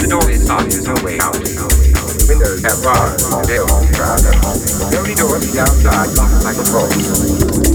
the 0.00 0.08
door 0.08 0.30
is 0.30 0.48
locked, 0.48 0.70
there's 0.70 0.86
no 0.86 0.94
way 1.04 1.18
out. 1.20 1.34
The 1.34 2.80
bars, 2.84 3.24
and 3.32 3.44
they 3.44 3.56
don't 3.56 3.86
be 3.86 3.92
proud. 3.94 4.18
The 4.18 4.96
only 4.98 5.14
door 5.14 5.36
is 5.36 5.56
outside, 5.56 6.08
locked 6.16 6.44
like 6.44 6.56
a 6.56 6.64
bolt. 6.72 7.69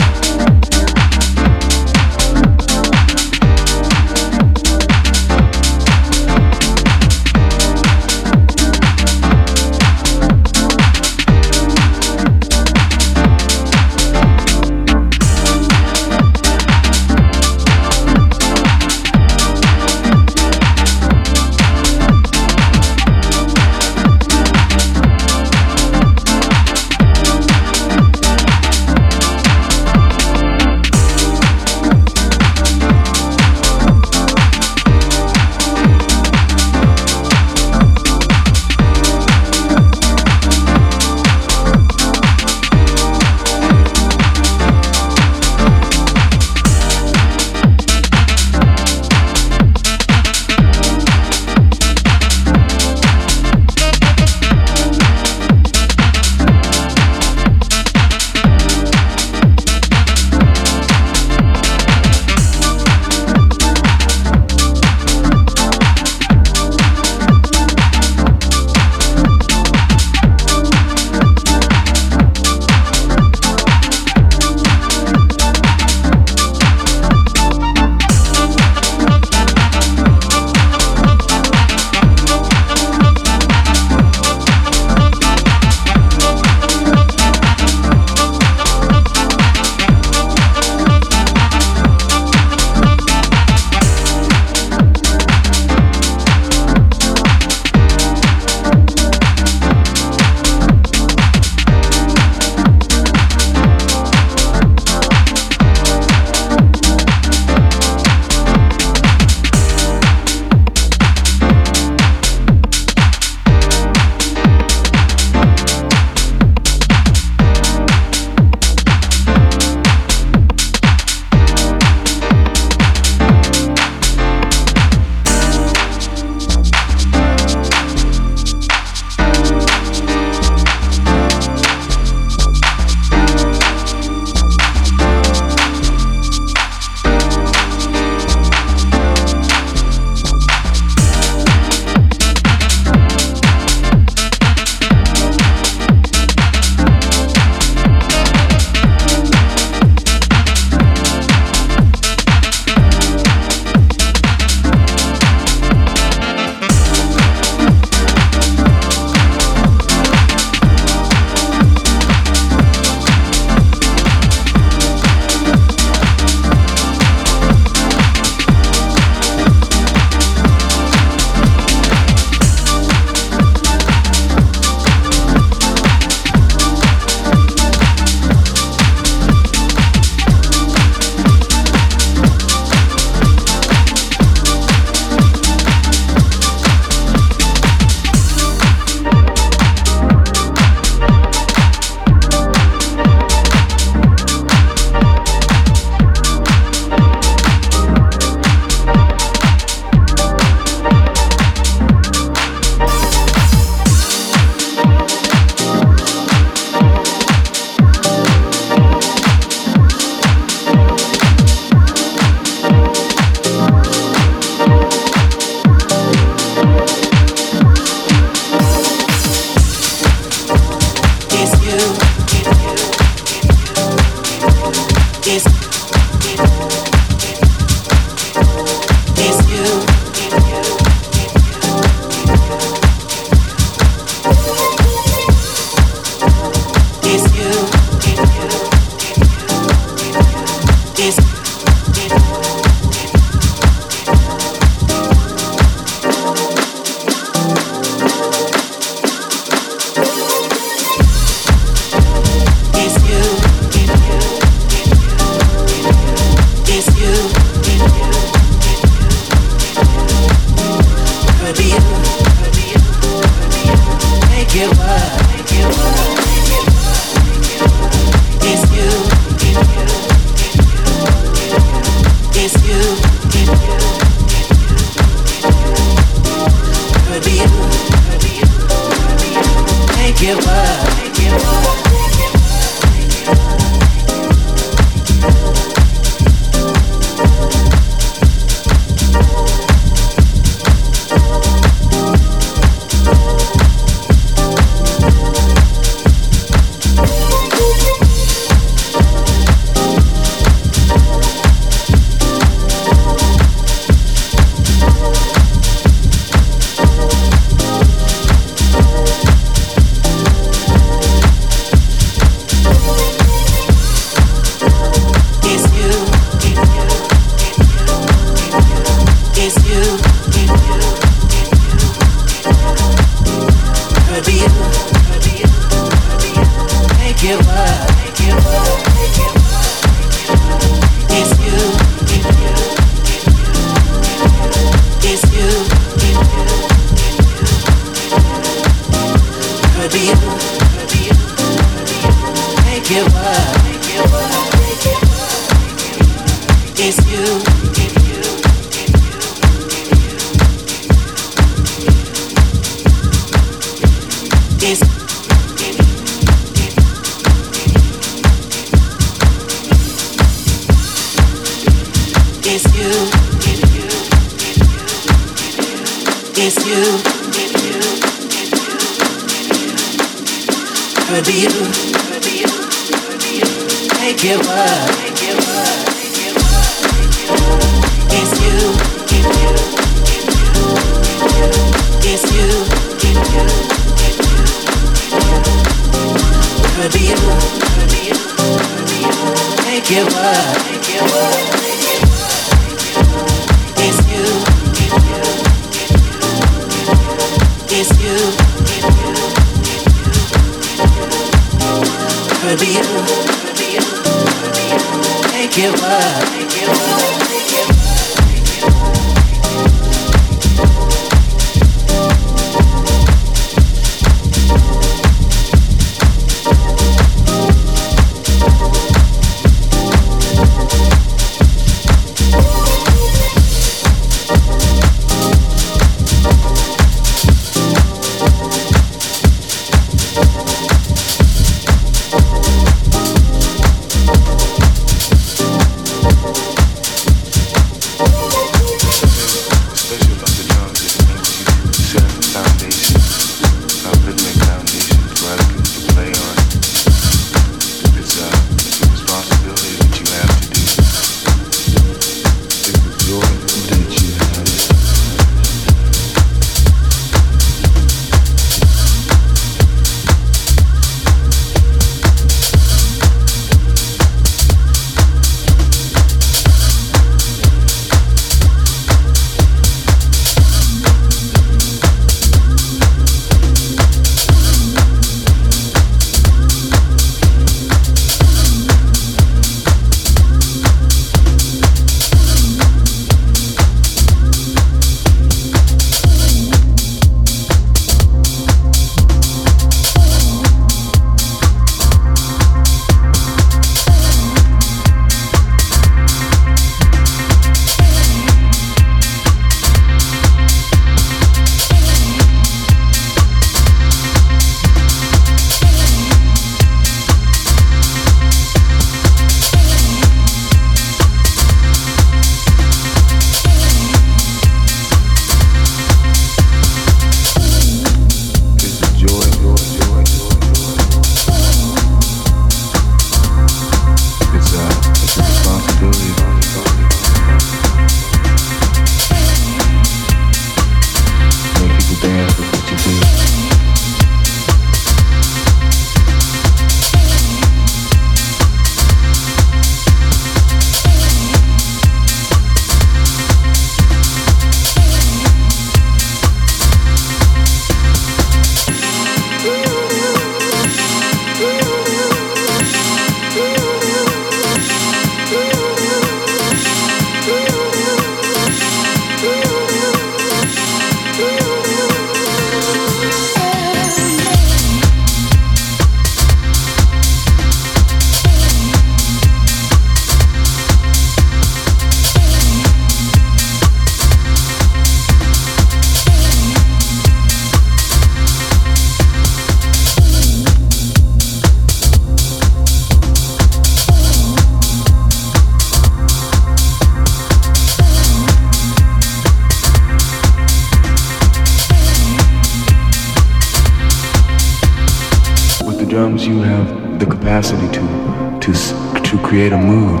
Create 599.38 599.52
a 599.52 599.56
mood 599.56 600.00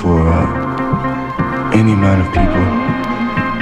for 0.00 0.26
uh, 0.26 1.70
any 1.74 1.92
amount 1.92 2.22
of 2.22 2.28
people. 2.32 2.64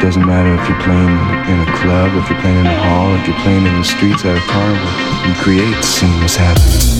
Doesn't 0.00 0.24
matter 0.24 0.54
if 0.54 0.68
you're 0.68 0.80
playing 0.82 1.10
in 1.50 1.68
a 1.68 1.76
club, 1.78 2.14
if 2.14 2.30
you're 2.30 2.40
playing 2.40 2.60
in 2.60 2.66
a 2.66 2.82
hall, 2.84 3.12
if 3.16 3.26
you're 3.26 3.36
playing 3.40 3.66
in 3.66 3.78
the 3.78 3.84
streets 3.84 4.24
at 4.24 4.36
a 4.36 4.40
carnival. 4.46 5.28
You 5.28 5.34
create 5.42 5.82
scenes 5.82 6.36
happening. 6.36 6.99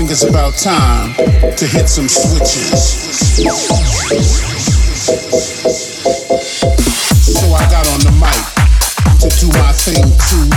think 0.00 0.12
it's 0.12 0.24
about 0.24 0.56
time 0.56 1.12
to 1.56 1.66
hit 1.66 1.86
some 1.86 2.08
switches. 2.08 3.44
So 7.36 7.52
I 7.52 7.60
got 7.68 7.86
on 7.92 8.00
the 8.00 8.12
mic 8.16 8.40
to 9.20 9.28
do 9.36 9.48
my 9.60 9.72
thing 9.76 10.00
too. 10.24 10.48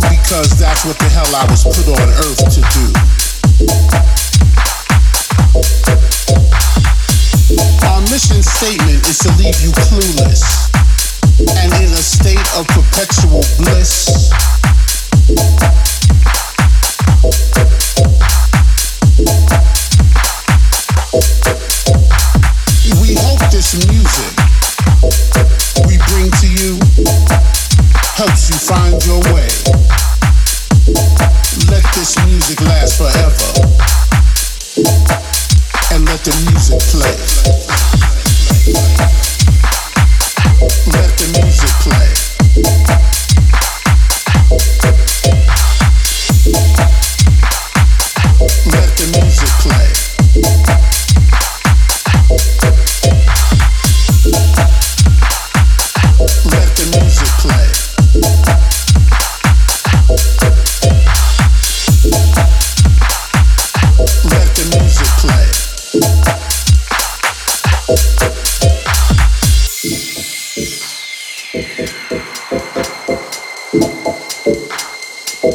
Because 0.00 0.58
that's 0.58 0.86
what 0.86 0.98
the 0.98 1.10
hell 1.12 1.28
I 1.36 1.44
was 1.50 1.64
put 1.64 1.86
on 2.00 2.08
earth 2.24 2.48
to 2.56 2.62
do. 2.72 2.84
Our 7.84 8.00
mission 8.08 8.42
statement 8.42 9.06
is 9.06 9.18
to 9.18 9.28
leave 9.36 9.60
you 9.60 9.73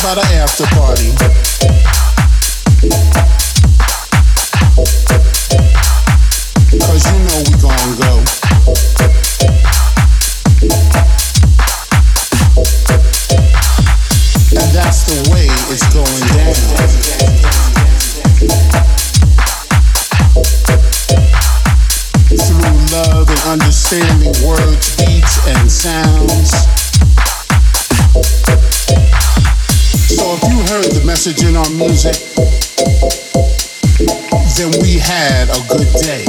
about 0.00 0.16
the 0.16 0.34
after 0.36 0.64
party. 0.76 1.19
in 31.42 31.56
our 31.56 31.70
music, 31.70 32.14
then 34.56 34.70
we 34.82 34.98
had 34.98 35.48
a 35.48 35.60
good 35.68 35.92
day. 36.00 36.19